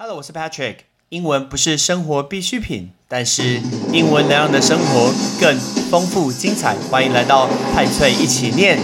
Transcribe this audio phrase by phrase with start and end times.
[0.00, 0.76] Hello，我是 Patrick。
[1.08, 3.60] 英文不是生活必需品，但是
[3.92, 5.58] 英文能让你的生活更
[5.90, 6.76] 丰富精彩。
[6.88, 8.78] 欢迎来到派翠一起念。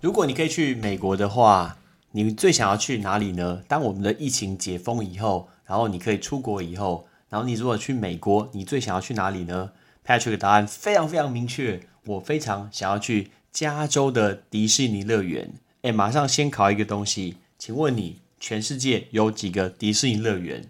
[0.00, 1.76] 如果你可以去美国的话，
[2.10, 3.60] 你最想要去哪里呢？
[3.68, 9.70] 当我们的疫情解封以后，然后你可以出国以后，然后你如果去美国，你最想要去哪里呢
[10.04, 15.52] ？Patrick 的答案非常非常明确，我非常想要去加州的迪士尼乐园。
[15.82, 20.64] 哎，马上先考一个东西，请问你全世界有几个迪士尼乐园？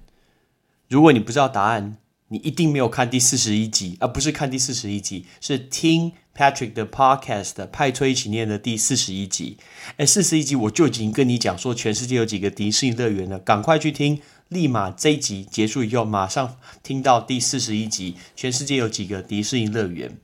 [0.88, 1.96] 如果你不知道答案，
[2.28, 9.56] 你一定没有看第四十一集，而不是看第四十一集，是听 Patrick 的 Podcast 派推一起念的第四十一集。
[9.96, 20.18] 哎，四十一集我就已经跟你讲说全世界有几个迪士尼乐园了，赶快去听，立马这一集结束以后，马上听到第四十一集，全世界有几个迪士尼乐园。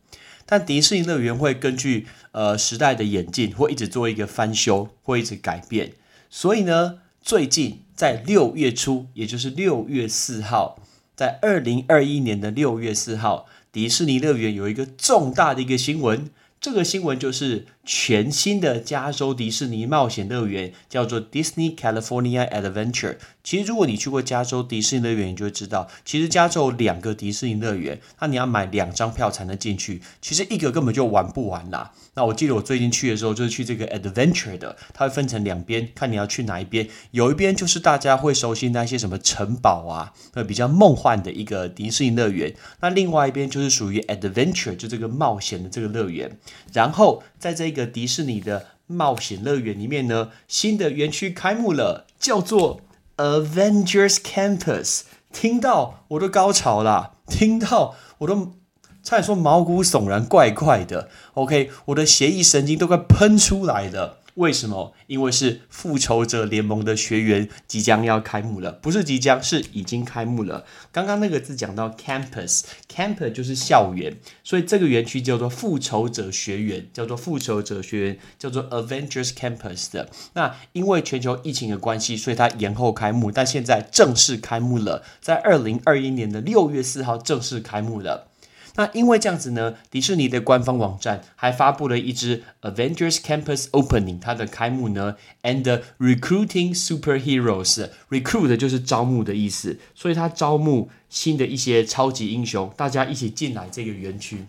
[0.45, 5.93] 但迪士尼乐园会根据呃时代的演进，会一直做一个翻修，会一直改变。
[6.29, 10.83] 所以呢，最近在六月初，也就是六月四号。
[11.15, 16.29] 在二零二一年的六月四号，迪士尼乐园有一个重大的一个新闻。
[16.61, 23.17] 这个新闻就是全新的加州迪士尼冒险乐园，叫做 Disney California Adventure。
[23.45, 30.03] 其实，如果你去过加州迪士尼乐园，你就会知道，其实加州有两个迪士尼乐园，那你要买两张票才能进去。
[30.21, 31.93] 其实一个根本就玩不完啦。
[32.15, 36.89] 那我记得我最近去的时候，就是去这个 Adventure 的，它会分成两边，看你要去哪一边。
[37.13, 42.53] 有一边就是大家会熟悉那些什么城堡啊，呃，比较梦幻的一个迪士尼乐园。
[42.81, 46.37] 那另外一边就是属于 Adventure，就这个冒险的这个乐园。
[46.73, 52.81] 然后在这个迪士尼的冒险乐园里面呢，新的园区开幕了，叫做
[53.17, 55.03] Avengers Campus。
[55.33, 58.55] 听到我都高潮啦，听到我都
[59.03, 61.11] 差点说毛骨悚然，怪怪的。
[61.35, 64.21] OK，我的邪异神经都快喷出来了。
[64.37, 64.95] 为什么？
[65.07, 70.65] 因为是复仇者联盟的学员即将要开幕了，不是即将，是已经开幕了。
[70.93, 74.15] 刚刚那个字讲到 campus，campus 就是校园，
[74.45, 80.11] 所以这个园区叫做复仇者学园，叫做复仇者学员，叫做 Avengers Campus 的。
[80.35, 88.29] 那因为全球疫情的关系，所以它延后开幕，但现在正式开幕了，在二零二一年的六月四号正式开幕了。
[88.77, 97.89] 那因为这样子呢，迪士尼的官方网站还发布了一支 Avengers Campus Opening，它的开幕呢，and recruiting superheroes。
[98.11, 104.45] recruit 就是招募的意思，所以它招募新的一些超级英雄，大家一起进来这个园区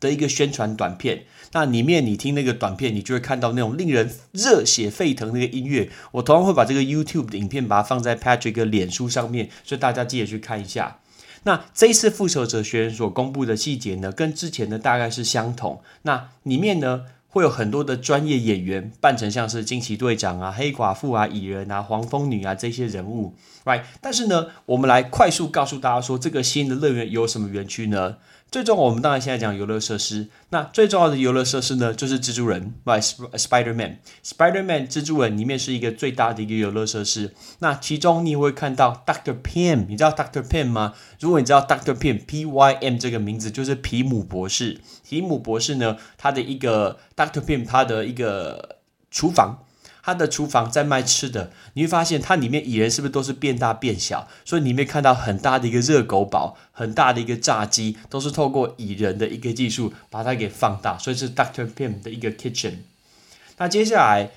[0.00, 1.24] 的一个宣传短片。
[1.52, 5.90] 那里面你听那个短片，你就会看到那种令人热血沸腾那个音乐。
[6.12, 10.98] 我同样会把这个 YouTube 的影片把它放在 Patrick 的脸书上面，所以大家记得去看一下。
[11.44, 15.82] 那这一次复仇者学院所公布的细节呢，跟之前的大概是相同。
[16.02, 23.82] 那里面呢，会有很多的专业演员扮成像是惊奇队长啊、黑寡妇啊、蚁人啊、黄蜂女啊这些人物，right？
[24.00, 28.16] 但是呢，我们来快速告诉大家说，这个新的乐园有什么园区呢？
[28.52, 30.28] 最重要，我们当然现在讲游乐设施。
[30.50, 34.00] 那最重要的游乐设施呢，就是蜘蛛人，Spider Man。
[34.22, 37.32] Spider Man 蜘蛛人里面是一个最大的一个游乐设施。
[37.60, 40.92] 那其中你会看到 Doctor Pym，你知道 Doctor Pym 吗？
[41.18, 44.78] 如果你知道 Doctor Pym，P Y M 这个名字就是皮姆博士。
[45.08, 48.80] 皮姆博士呢，他的一个 Doctor Pym，他的一个
[49.10, 49.64] 厨房。
[50.02, 54.26] 他的厨房在卖吃的，你会发现它里面蚁人是不是都是变大变小？
[54.44, 62.74] 所以里面看到很大的一个热狗堡，很大的一个炸鸡，都是透过蚁人的一个技术把它给放大，所以是 Doctor Pym 的一个 kitchen。
[63.58, 64.30] 那接下来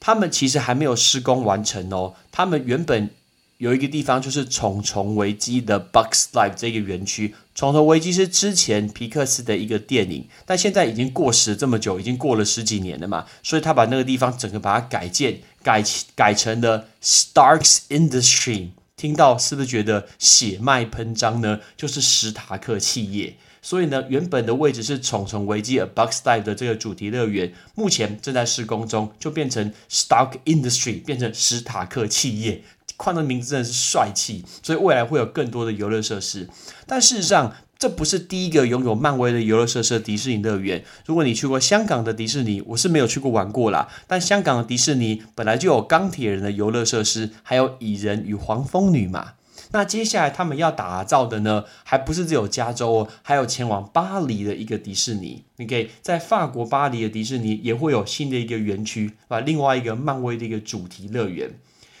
[0.00, 3.10] 他们其实还没有施工完成哦，他们原本。
[3.58, 15.84] 有一个地方就是《虫虫危机》的 Bugs Life 这个园区，《虫虫危机》是之前皮克斯的一个电影，但现在已经过时这么久，已经过了十几年了嘛，所以他把那个地方整个把它改建，改
[16.16, 18.70] 改成了 Starks Industry。
[18.96, 21.60] 听到是不是觉得血脉喷张呢？
[21.76, 23.36] 就是史塔克企业。
[23.62, 32.62] 所以呢，原本的位置是《虫虫危机》Bugs Life 的这个主题乐园，目前正在施工中，就变成 Stark Industry，变成史塔克企业。
[33.04, 36.48] 换的名字真的是帅气，所以未来会有更多的游乐设施。
[36.86, 40.82] 但事实上，这不是第一个拥有漫威的游乐设施——迪士尼乐园。
[41.04, 43.88] 如果你去过香港的迪士尼，我是没有去过玩过啦。
[44.06, 49.32] 但香港的迪士尼本来就有钢铁人的游乐设施，还有蚁人与黄蜂女嘛。
[49.72, 55.42] 那接下来他们要打造的呢，还不是只有加州哦，还有前往巴黎的一个迪士尼。
[55.58, 61.50] OK，在法国巴黎的迪士尼也会有新的一个园区，把，另外一个漫威的一个主题乐园。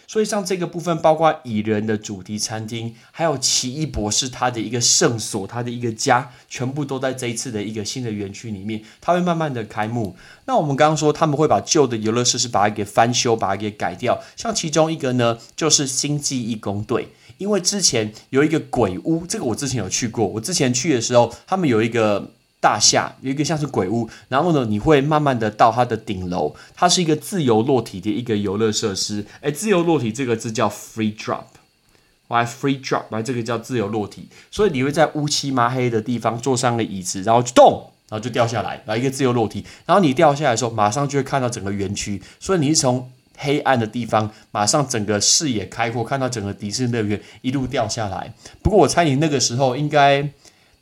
[0.06, 10.16] 所以像这个部分，包括蚁人的主题餐厅，还有奇异博士他的一个圣所，他的一个家，全部都在这一次的一个新的园区里面，它会慢慢的开幕。
[10.46, 14.20] 那我们刚刚说他们会把旧的游乐设施把它给翻修，把它给改掉。
[14.36, 17.08] 像其中一个呢，就是星际义工队，
[17.38, 22.32] 因为之前有一个鬼屋，这个我之前有去过，我之前去的时候，他们有一个。
[22.64, 29.22] 大厦有一个像是鬼屋，然后呢，你会慢慢的到它的顶楼，它是一个自由落体的一个游乐设施。
[29.42, 33.02] 哎，自由落体这个字叫 free drop，why free drop？
[33.10, 39.66] 来，这个叫自由落体，所以你会在乌漆麻黑的地方坐上了椅子，然后就动，然后就掉下来，来一个自由落体。
[39.84, 48.32] 然后你掉下来的时候，马上就会看到整个园区，所以你是从黑暗的地方，马上整个视野开阔，看到整个迪士尼乐园一路掉下来。
[48.62, 50.30] 不过我猜你那个时候应该。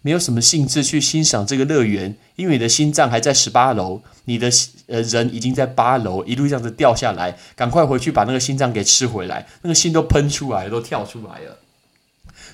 [0.02, 4.50] 没有什么兴致去欣赏这个乐园，因为你的心脏还在十八楼，你的
[4.88, 11.58] 呃人已经在八楼，一路这样子掉下来，赶快回去把那个心脏给吃回来，那个心都喷出来，都跳出来了。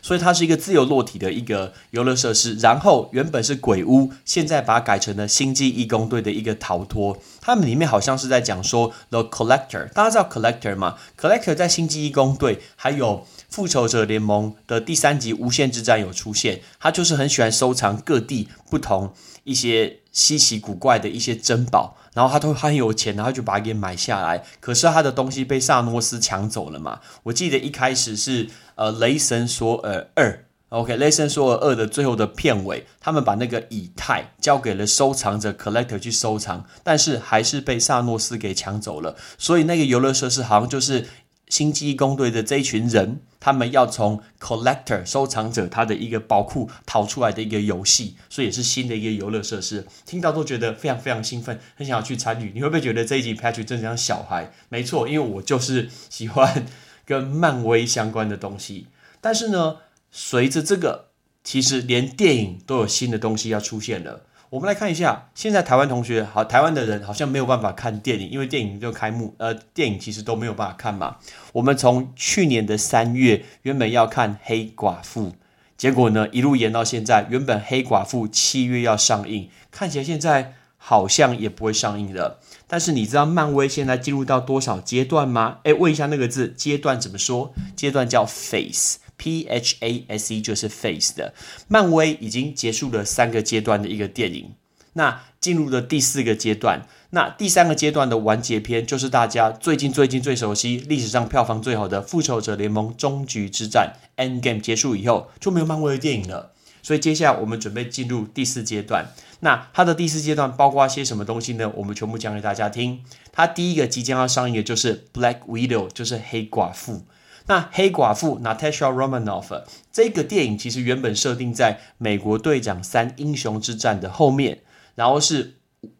[0.01, 7.19] 所以它是一个自由落体的一个游乐设施，然后原本是鬼屋，现在把它改成了星际义工队的一个逃脱。
[7.41, 13.27] 他们里面好像是在讲说 The Collector，大家知道 Collector 吗？Collector 在星际义工队还有。
[13.49, 19.13] 复仇者联盟的第三集无限之战有出现，他就是很喜欢收藏各地不同
[19.45, 24.45] 一些稀奇古怪的一些珍宝，然后他都很有钱，然后就把它给买下来。
[24.61, 27.01] 可是他的东西被萨诺斯抢走了嘛？
[27.23, 39.17] 我记得一开始是呃雷神索尔二，OK，雷神索尔二的最后的片尾，他们把那个以太交给了收藏者 Collector 去收藏，但是还是被萨诺斯给抢走了。
[39.39, 41.07] 所以那个游乐设施好像就是。
[41.49, 49.87] 星际工队的这一群人，他们要从 collector 收藏者他的一个宝库逃出来的一个游戏，所以也是新的一个游乐设施。
[50.05, 52.53] 听到都觉得非常非常兴奋，很想要去参与。
[52.55, 54.53] 你会不会觉得这一集 Patch 真像小孩？
[54.69, 56.67] 没错，因为我就是喜欢
[57.05, 58.89] 跟漫威相关的东西。
[59.21, 59.79] 但是呢，
[60.11, 61.07] 随着这个，
[61.43, 64.25] 其实连电影都有新的东西要出现了。
[64.51, 71.17] 我们来看一下，现在台湾同学好，台湾的人好像没有办法看电影，因为电影就开幕，呃，电影其实都没有办法看嘛。
[71.53, 75.35] 我们从去年的三月原本要看黑寡妇，
[75.77, 82.41] 结果呢一路延到现在，原本黑寡妇七月要上映，看起来现在好像也不会上映了。
[82.67, 85.59] 但是你知道漫威现在进入到多少阶段吗？
[85.65, 87.53] 诶，问一下那个字，阶段怎么说？
[87.77, 88.97] 阶段叫 Phase。
[89.19, 91.35] P H A S E 就是 Face 的，
[91.67, 94.55] 漫威已经结束了三个阶段的一个电影，
[94.95, 109.07] 那进入了第四个阶段，那第三个阶段的完结篇就是大家最近最近最熟悉、历史上票房最好的《复仇者联盟：终局之战》（End Game） 结束以后就没有漫威的电影了，所以接下来我们准备进入第四阶段。
[109.41, 111.73] 那它的第四阶段包括些什么东西呢？
[111.77, 113.05] 我们全部讲给大家听。
[113.33, 117.05] 它第一个即将要上映的就是《Black Widow》，就是黑寡妇。
[117.49, 124.61] 那黑寡妇 Natasha Romanoff 这个电影其实原本设定在美国队长三英雄之战的后面，
[124.95, 125.58] 然后是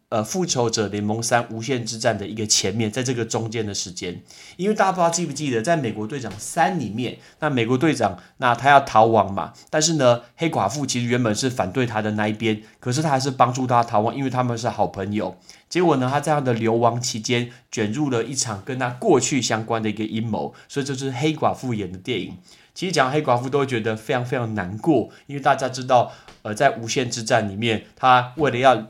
[0.09, 4.21] 呃复仇者联盟三无限之战的一个前面，在这个中间的时间，
[4.57, 15.37] 因为大家不知道记不记得，在美国队长三里面，那美国队长那他要逃亡嘛，但是呢黑寡妇其实原本是反对他的那一边，可是他还是帮助他逃亡，因为他们是好朋友。
[15.69, 22.37] 结果呢，他这样的流亡期间卷入了一场跟他过去相关的一个阴谋，所以这是黑寡妇演的电影。
[22.73, 26.11] 其实讲黑寡妇都觉得非常非常难过，因为大家知道，
[26.41, 28.87] 呃，在无限之战里面，他为了要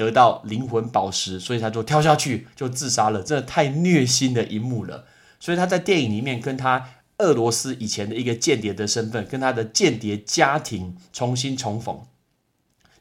[0.00, 5.04] 得到灵魂宝石，所以他就跳下去就自杀了，真的太虐心的一幕了。
[5.38, 6.88] 所以他在电影里面跟他
[7.18, 12.00] 俄罗斯以前的一个间谍的身份，跟他的间谍家庭重新重逢。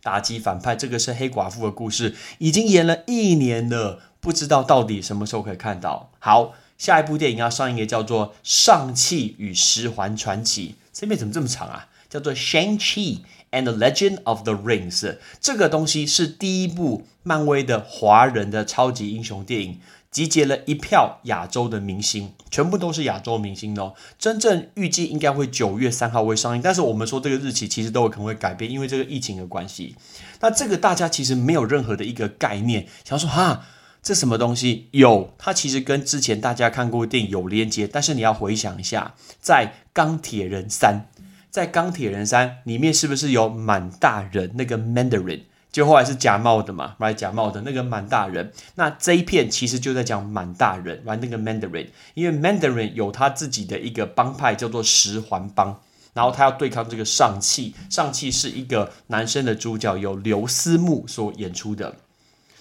[0.04, 6.12] 打击反派，这个是黑寡妇的故事，已经演了一年了，不知道到底什么时候可以看到。
[6.20, 11.88] 好，下一部电影要上映的叫做《上汽与十环传奇》，这边怎么这么长啊？
[12.10, 13.20] 叫做《Shang-Chi
[13.52, 15.00] and the Legend of the Rings》，
[15.40, 19.80] 这个东西是第一部漫威的华人的超级英雄电影。
[20.12, 23.94] 集结了一票亚洲的明星，全部都是亚洲明星哦。
[24.18, 29.96] 真正预计应该会九月三号会上映，但是我们说这个日期其实都有可能会改变，因为这个疫情的关系。
[30.42, 33.68] 那这个大家其实没有任何的一个概念，想说哈，
[34.02, 34.88] 这什么东西？
[34.92, 41.08] 有，它其实跟之前大家看过的电影有连接，但是你要回想一下，在《钢铁人三》
[41.50, 45.42] 在《钢铁人三》里面是不是有满大人那个 Mandarin？
[45.72, 48.52] 就后来是假冒的嘛，来假冒的那个满大人。
[48.76, 55.80] 那这一片其实就在讲满大人，来那个 Mandarin，因为 Mandarin 有他自己的一个帮派叫做十环帮，
[56.14, 57.76] 然后他要对抗这个上汽。
[57.90, 61.98] 上汽是一个男生的主角，由刘思慕所演出的。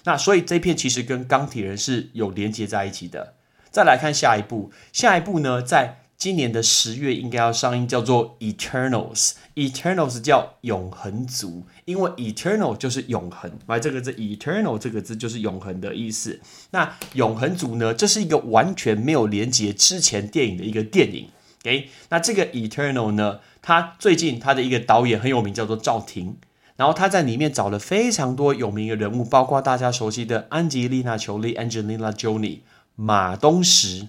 [0.03, 3.35] 那所以这片其实跟钢铁人是有连接在一起的。
[3.71, 9.31] 再来看下一部，下一部呢，在今年的十月应该要上映，叫做《Eternals》。
[9.55, 16.41] Eternals 叫永恒族，因为 Eternal 就是永恒，来这个字 Eternal 这个字就是永恒的意思。
[16.71, 21.29] 那永恒族呢，这是一个完全没有连接之前电影的一个电影。
[21.61, 26.37] OK，那这个 Eternal 呢，他最近他的一个导演很有名，叫做赵婷。
[26.79, 32.59] 然后他在里面找了非常多有名的人物，包括大家熟悉的安吉丽娜·裘丽 （Angelina Jolie）、
[32.95, 34.07] 马东石，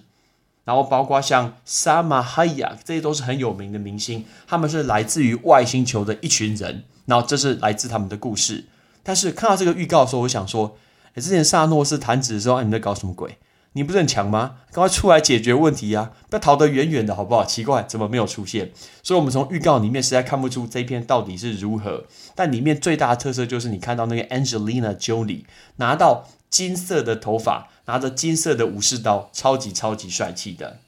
[0.63, 4.23] 然后包括像 Sama Hayek，这些都是很有名的明星。
[4.47, 8.63] 他们是来自于外星球的一群人，然后这是来自他们的故事。
[9.03, 10.77] 但是看到这个预告的时候，我想说，
[11.13, 13.37] 哎，之前萨诺斯弹指的时候，你在搞什么鬼？
[13.73, 14.57] 你不是很强吗？
[14.73, 16.11] 赶快出来解决问题啊！
[16.29, 17.45] 不要逃得远远的，好不好？
[17.45, 18.71] 奇怪，怎么没有出现？
[19.01, 22.05] 所以，我们从预告里面实在看不出这一篇到底是如何。
[22.35, 25.45] 但里面最大的特色就是，你看到那个 Angelina Jolie
[25.77, 30.79] 拿到金色的头发，拿着金色的武士刀，超级超级帅气的。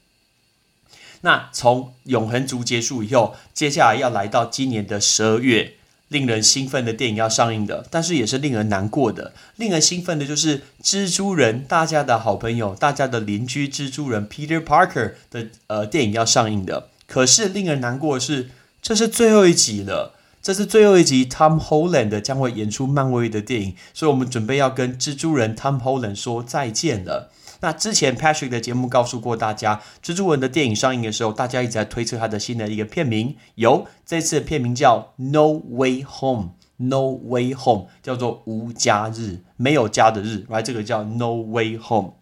[1.22, 5.76] 那从永恒族结束以后，接下来要来到今年的十二月。
[6.14, 9.32] 令人兴奋的电影要上映的，但是也是令人难过的。
[9.56, 16.90] 令人兴奋的就是蜘蛛人，大家的好朋友，大家的邻居，蜘蛛人 Peter Parker 的呃电影要上映的。
[17.08, 27.32] 可是令人难过的是，这是最后一集了，这是最后一集 Tom Holland 将会演出漫威的电影，所以我们准备要跟蜘蛛人 Tom Holland 说再见了。
[27.64, 33.36] 那之前 Patrick 的节目告诉过大家，蜘蛛人的电影上映的时候，大家一直在推测他的新的一个片名。
[33.54, 42.16] 有这次的片名叫 No Way Home，No Way Home 叫做无家日，没有家的日，来这个叫 No Way Home。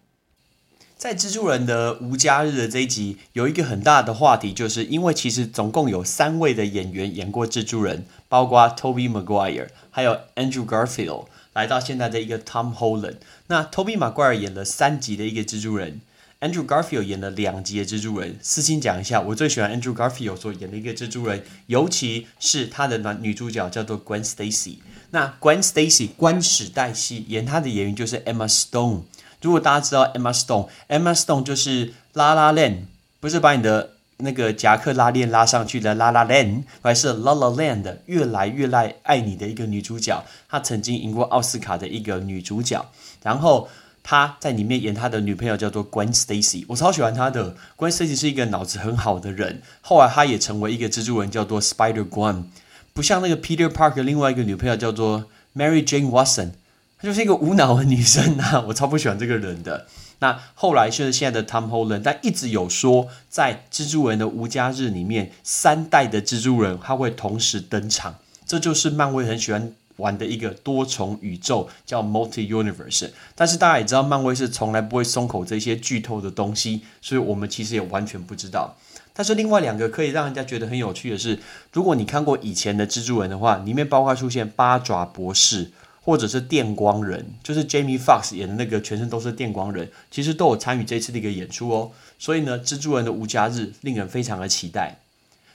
[0.95, 11.25] 在蜘蛛人的无家日的这一集，有一个很大的话题，就是因为其实总共有三位的演员演过蜘蛛人，包括 Toby Maguire，还有 Andrew Garfield。
[11.53, 13.17] 来到现在的一个 Tom Holland，
[13.47, 16.01] 那 Toby Maguire 演了三集的一个蜘蛛人
[16.41, 18.37] ，Andrew Garfield 演了两集的蜘蛛人。
[18.41, 24.77] 私心讲一下，我最喜欢 Andrew Garfield 所演的一个蜘蛛人，尤其是他的男女主角叫做 Gwen Stacy。
[25.11, 29.03] 那 Gwen Stacy 关史黛西演她的演员就是 Emma Stone。
[29.41, 32.71] 如果大家知道 Emma Stone，Emma Stone 就是《La La Land》，
[33.19, 33.91] 不是把你的。
[34.23, 42.85] 那个夹克拉链拉上去的拉拉链，还是 La La Land 越来越爱爱你的一个女主角，她曾经赢过奥斯卡的一个女主角。
[43.21, 43.69] 然后
[44.01, 47.55] 她在里面演她的女朋友叫做 Gwen Stacy，我超喜欢她的。
[47.77, 52.45] Gwen Stacy 是一个脑子很好的人，后来她也成为一个蜘蛛人，叫做 Spider Gwen。
[52.93, 55.25] 不像那个 Peter Parker 另外一个女朋友叫做
[55.55, 56.51] Mary Jane Watson，
[56.99, 59.87] 她就是一个无脑的女生啊，我超不喜欢这个人的。
[60.23, 68.15] 那后来就是现在的 Tom Holland，但一直有说在蜘蛛人的无家日里面，三代的蜘蛛人他会同时登场，
[68.45, 73.09] 这就是漫威很喜欢玩的一个多重宇宙，叫 Multi Universe。
[73.35, 78.77] 但是大家也知道，漫威是从来不会松口这些剧透的东西，所以我们其实也完全不知道。
[79.11, 81.37] 但是另外两个可以让人家觉得很有趣的是，
[81.73, 85.71] 如果你看过以前的蜘蛛人的话，里面包括出现八爪博士。
[86.03, 91.91] 或者是电光人，就是 Jamie Fox 演的那个全身都是电光人，其实都有参与这次的一个演出哦。
[92.19, 94.99] 所以呢，蜘蛛人的无家日令人非常的期待。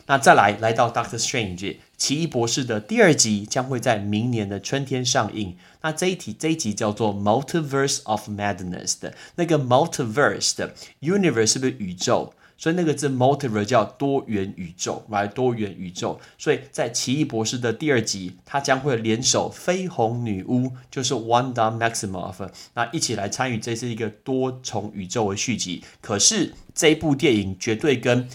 [0.07, 5.55] 那再来来到 Doctor Strange 奇异博士的第二集将会在明年的春天上映。
[5.83, 12.33] 那这一题这一集叫做 Multiverse of Madness 的那个 Multiverse 的 Universe 是不是宇宙？
[12.59, 16.21] 所以那个字 multiverse 叫多元宇宙，来多元宇宙。
[16.37, 25.85] 所以在奇异博士的第二集，他将会联手绯红女巫，就是 Wanda Maximoff，那一起来参与这是一个多重宇宙的续集。
[26.01, 28.29] 可是这一部电影绝对跟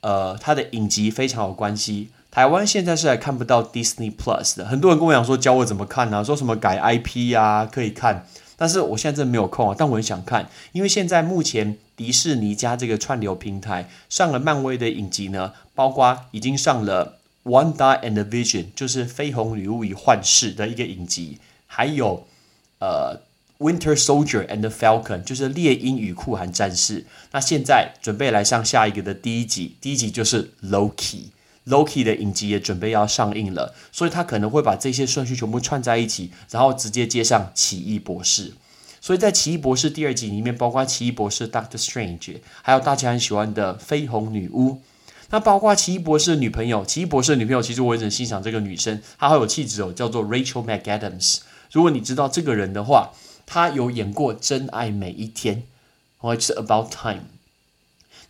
[0.00, 2.10] 呃他的影集非常有关系。
[2.30, 6.24] 台湾现在是还看不到 Disney Plus 的，很多人跟我讲说教我怎么看呢？
[6.24, 9.76] 说什么改 IP 呀可以看，但是我现在真的没有空啊。
[9.78, 11.76] 但我很想看，因为现在目前。
[11.96, 22.26] 迪士尼加这个串流平台上了漫威的影集呢，包括已经上了《Wanda and the Vision》，就是绯红女巫与幻视的一个影集，还有
[22.80, 23.20] 呃
[23.64, 27.06] 《Winter Soldier and Falcon》，就是猎鹰与酷寒战士。
[27.30, 31.26] 那现在准备来上下一个的第一集，第一集就是 Loki
[31.66, 38.52] Loki 的影集也准备要上映了，所以他可能会把这些顺序全部串在一起，然后直接接上奇异博士。
[39.00, 44.80] 所以在《奇异博士》第二集里面，包括奇异博士 Doctor Strange，还有大家很喜欢的绯红女巫，
[45.30, 46.84] 那包括奇异博士的女朋友。
[46.84, 51.40] 奇异博士的女朋友其实我也很欣赏这个女生，她好有气质哦，叫做 Rachel McAdams。
[51.72, 53.12] 如果你知道这个人的话，
[53.44, 55.64] 她有演过《真爱每一天》
[56.36, 57.24] ，it's About Time。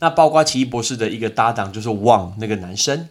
[0.00, 3.08] 那包括奇异博士的一个搭档就是 Wang 那个男生。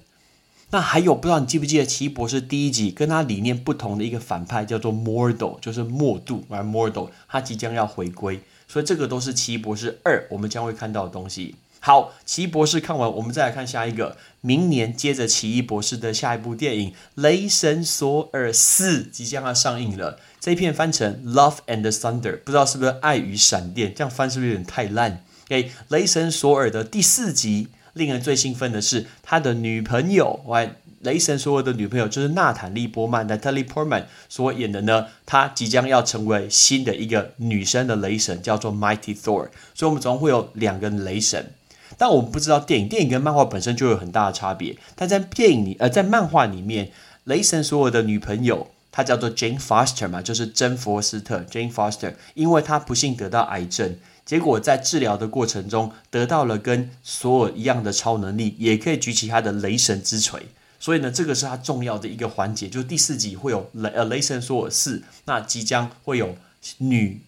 [0.74, 8.42] 那还有不知道你记不记得奇异博士第一集跟他理念不同的一个反派叫做 Mordo，就是默度，而 Mordo 他即将要回归。
[8.68, 11.53] 所以这个都是奇异博士二我们将会看到的东西。
[11.80, 14.18] 好，奇异博士看完，我们再来看下一个。
[14.42, 20.18] 明年接着奇异博士的下一部电影《雷神索尔四》即将要上映了。
[20.39, 23.94] 这一片翻成《Love and Thunder》，不知道是不是爱与闪电？
[23.94, 25.24] 这样翻是不是有点太烂？
[25.48, 35.07] 给雷神索尔的第四集，令人最兴奋的是他的女朋友，哎，雷神所有的女朋友就是娜塔莉波曼 （Natalie Portman） 所演的呢。
[35.25, 39.50] 她即将要成为新的一个女生的雷神，叫做 Mighty Thor。
[39.75, 41.51] 所以，我们总会有两个雷神。
[41.97, 44.75] 但我们不知道电影，电影跟漫画本身就有很大的差别。
[44.95, 46.91] 但在电影里，呃，在漫画里面，
[47.25, 53.95] 雷神所有的女朋友，她叫做 Jane Foster 嘛，就是珍·佛斯特 Jane Foster，因为她不幸得到癌症，
[54.25, 60.48] 结果在治疗的过程中得到了跟索尔一样的超能力，也可以举起他的雷神之锤。
[60.80, 66.36] 所以呢，这个是他重要的一个环节，就是第四集会有雷呃雷神索尔四，那即将会有
[66.80, 67.22] 女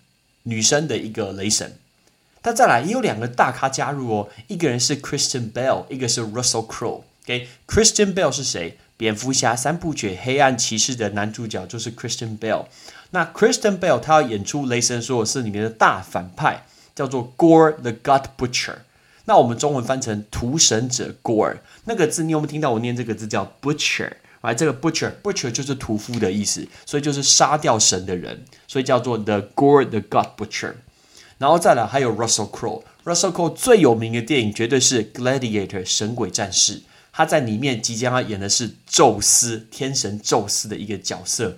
[0.44, 1.78] 女生的一个雷神。
[2.44, 7.02] 那再来也有两个大咖加入哦，一个人是 Christian Bell，一个是 Russell Crowe。
[7.24, 8.78] OK，Christian Bell 是谁？
[8.98, 12.66] 蝙蝠侠三部曲《黑暗骑士》的男主角就是 Christian Bell。
[13.12, 18.78] 那 Christian Bell 他要演出《雷神索尔四》里面的大反派，叫做 Gore the God Butcher。
[19.26, 22.72] 那我们中文翻成屠神者 Gore，那个字你有没有听到？
[22.72, 24.12] 我念这个字叫 Butcher，
[24.42, 30.74] 来，这个 Butcher，Butcher 就是屠夫的意思，所以就是杀掉神的人，所以叫做 The Gore the God Butcher。
[31.40, 41.58] 然后再来还有 Russell Crowe，Russell Crowe 最有名的电影绝对是 Gladiator 神鬼战士，他在里面即将要演的是宙斯天神宙斯的一个角色。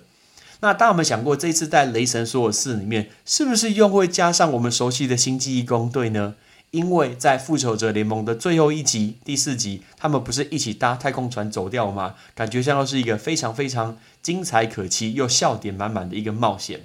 [0.60, 6.34] 那大家有没有想过，这次在雷神索尔四里面，是不是又会加上我们熟悉的星际义工队呢？
[6.70, 12.16] 因为在复仇者联盟的最后一集第四集，他们不是一起搭太空船走掉吗？
[12.34, 16.82] 感觉像是一个非常非常精彩可期又笑点满满的一个冒险。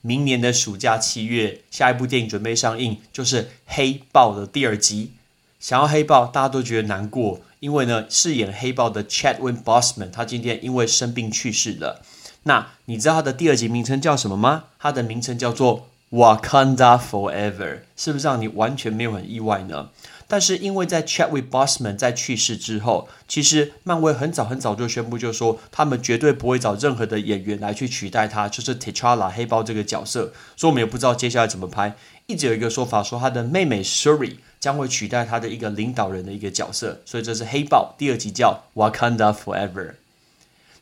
[0.00, 5.12] 明年的暑假七月，下一部电影准备上映，就是《黑豹》的第二集。
[5.60, 12.02] 想要黑豹，大家都觉得难过，因为呢，饰演黑豹的 Chadwick Boseman 他今天因为生病去世了。
[12.44, 14.64] 那你知道他的第二集名称叫什么吗？
[14.78, 17.52] 他的名称叫做《Wakanda Forever》，
[17.96, 19.90] 是不是让你完全没有很意外呢？
[20.26, 30.32] 但是因为在 Chadwick Boseman 在去世之后，其实漫威很早很早就宣布，就说他们绝对不会找任何的演员来去取代他，就是 T'Challa 黑豹这个角色。
[30.56, 31.96] 所以我们也不知道接下来怎么拍。
[32.26, 37.00] 一直有一个说法说，他的妹妹 Shuri 将会取代他的一个领导人的一个角色。
[37.04, 39.94] 所以这是黑豹第二集叫 Wakanda Forever。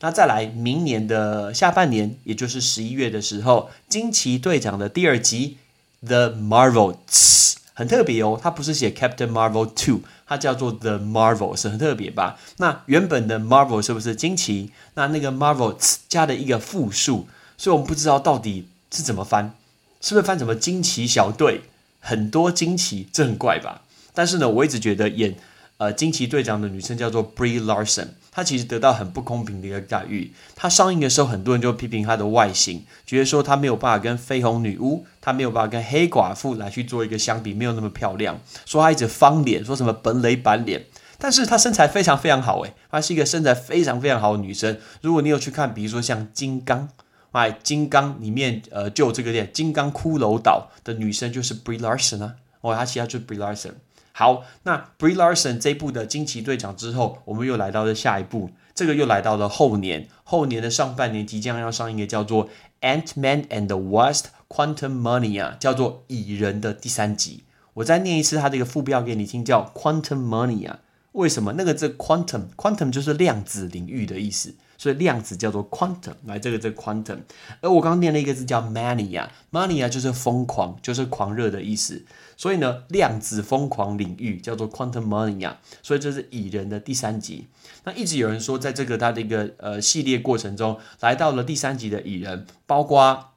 [0.01, 5.57] 那再来明年的下半年，也就是十一月的时候，惊奇队长的第二集
[6.05, 7.55] The Marvels。
[7.73, 12.37] 很特别哦，它不是写 Captain Marvel Two，它叫做 The Marvels，很特别吧？
[12.57, 14.71] 那原本的 Marvel 是不是惊奇？
[14.95, 19.55] 那那个 Marvels 加了一个复数，所以我们不知道到底是怎么翻，
[20.01, 21.61] 是不是翻什么惊奇小队？
[22.01, 23.81] 很多惊奇，这很怪吧？
[24.13, 25.35] 但是呢，我一直觉得演
[25.79, 28.09] 呃惊奇队长的女生叫做 Brie Larson。
[28.31, 30.31] 她其实得到很不公平的一个待遇。
[30.55, 38.39] 她上映的时候，很多人就批评她的外形，觉得说她没有办法跟绯红女巫，她没有办法跟黑寡妇来去做一个相比，没有那么漂亮。
[38.65, 40.85] 说她一直方脸，说什么本垒板脸。
[41.17, 44.77] 但是她身材非常非常好，诶，她是一个身材非常非常好的女生。
[45.01, 46.87] 如果你有去看，比如说像金刚，
[47.31, 53.71] 哎，金刚里面呃就这个店，金刚骷髅岛的女生就是 Brie Larson 啊，哦，她其他就是 Brie Larson。
[54.19, 62.49] 好，那 Brie Larson 这部的惊奇队长之后，我们又来到了下一部，这个又来到了后年，后年的上半年即将要上映的叫做
[62.81, 67.45] Ant-Man and the West Quantum Mania，叫做蚁人的第三集。
[67.75, 70.79] 我再念一次它这个副标给你听，叫 Quantum Mania。
[71.13, 71.53] 为什么？
[71.53, 74.55] 那个这 Quantum，Quantum 就是量子领域的意思。
[74.79, 77.19] 所以量子叫做 quantum，来这个这 quantum，
[77.59, 82.05] 而我刚刚念了一个字叫 mania，mania 就是疯狂，就是狂热的意思。
[82.37, 85.55] 所以呢，量子疯狂领域叫做 quantum mania。
[85.83, 87.47] 所以这是蚁人的第三集。
[87.83, 93.33] 那一直有人说，在这个他的一个呃系列过程中，来到了第三集的蚁人，包括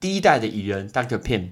[0.00, 1.50] 第一代的蚁人 Doctor Pym，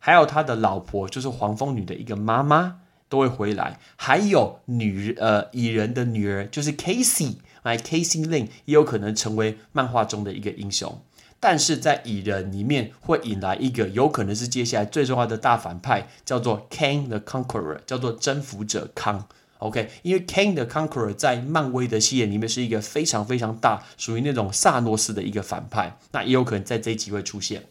[0.00, 7.36] 还有他的老婆就是黄蜂女的一个妈妈都会回来，还有女呃蚁人的女儿就是 Casey。
[7.68, 11.00] 来，Casey Lin 也有可能成为漫画中的一个英雄，
[11.38, 19.28] 但是在蚁人里面会引来一个有可能是接下来最重要的大反派，叫做 Kang the Conqueror，叫做征服者康。
[19.58, 27.64] OK，因为 Kang the Conqueror 在漫威的系列里面是一个非常非常大，属于那种萨诺斯的一个反派，那也有可能在这一集会出现。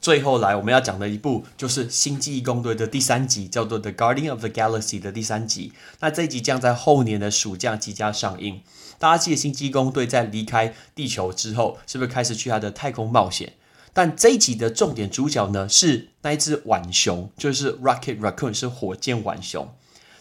[0.00, 5.72] 最后来我们要讲的一部就是《星际异攻队》的第三集，叫做《The Guardian of the Galaxy》的第三集。
[6.00, 8.62] 那这一集将在后年的暑假即将上映。
[8.98, 13.54] 大家记得《星际异攻队》在离开地球之后，是不是开始去他的太空冒险？
[13.92, 19.74] 但这一集的重点主角呢是那一只浣熊，就是 Rocket Raccoon，是火箭浣熊。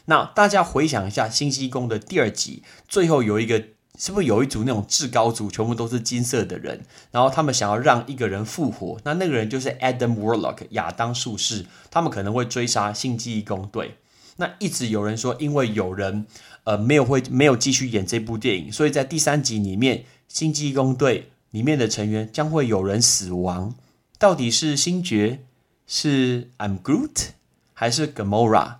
[0.05, 3.63] 那大家回想一下《星际宫》的第二集，最后有一个
[3.97, 13.95] 是不是有一组那种至高组，全部都是金色的人，然后他们想要让一个人复活，那那个人就是 Adam Warlock 亚当术士，他们可能会追杀星际义工队。
[14.35, 16.27] 那一直有人说，因为有人
[16.63, 23.73] 呃没有会没有继续演这部电影，所以在第三集里面，星际工队里面的成员将会有人死亡。
[24.19, 25.39] 到底是星爵，
[25.87, 27.29] 是 I'm Groot，
[27.73, 28.75] 还是 Gamora，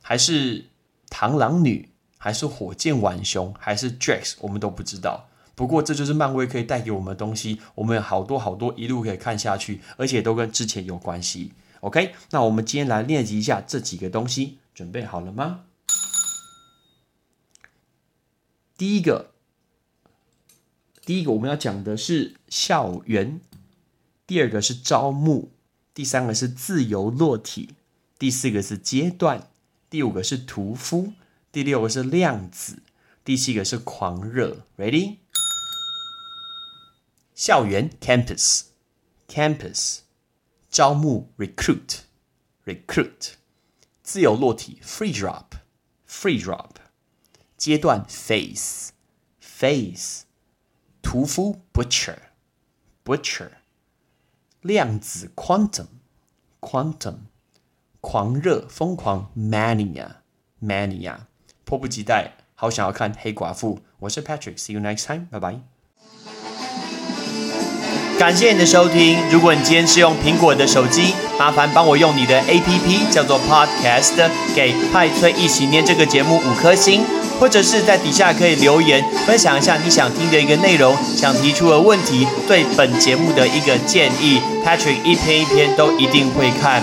[0.00, 0.64] 还是
[1.10, 1.89] 螳螂女，
[2.22, 5.26] 还是火箭浣熊，还是 Drax，我们都不知道。
[5.54, 11.52] 不过这就是漫威可以带给我们的东西，我们有好多好多一路可以看下去，而且都跟之前有关系。
[11.80, 14.58] OK，那我们今天来练习一下这几个东西。
[14.74, 15.62] 准备好了吗？
[18.76, 19.32] 第一个，
[21.04, 23.40] 第一个我们要讲的是校园，
[24.26, 25.50] 第二个是招募，
[25.92, 27.70] 第三个是自由落体，
[28.18, 29.48] 第四个是阶段，
[29.90, 31.12] 第五个是屠夫，
[31.52, 32.80] 第六个是量子，
[33.24, 34.66] 第七个是狂热。
[34.78, 35.16] Ready？
[37.34, 40.02] 校园 （campus），campus，
[40.70, 43.32] 招募 （recruit），recruit。
[44.04, 46.76] 自由落体，free drop，free drop，
[47.56, 50.20] 阶段，phase，phase，
[51.02, 53.50] 屠夫，butcher，butcher，
[54.60, 57.16] 量子，quantum，quantum，
[58.00, 61.26] 狂热，疯狂，mania，mania，
[61.70, 63.78] 迫不及待，好想要看黑寡妇。
[64.00, 65.54] 我是 Patrick，see you next time，拜拜。
[68.18, 69.16] 感谢你的收听。
[69.30, 77.04] 如果你今天是用苹果的手机，麻烦帮我用你的 APP 叫做 Podcast，给派崔一起念这个节目五颗星，
[77.38, 84.40] 或者是在底下可以留言分享一下你想听的一个内容，想提出的问题，对本节目的一个建议。
[84.64, 86.82] Patrick 一篇一篇都一定会看。